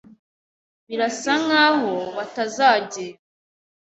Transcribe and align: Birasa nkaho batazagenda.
Birasa 0.87 1.33
nkaho 1.45 1.91
batazagenda. 2.15 3.07